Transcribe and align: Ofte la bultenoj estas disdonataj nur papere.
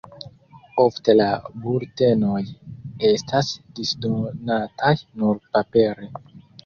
Ofte 0.83 1.13
la 1.17 1.27
bultenoj 1.65 2.41
estas 3.11 3.53
disdonataj 3.81 4.95
nur 5.21 5.43
papere. 5.59 6.11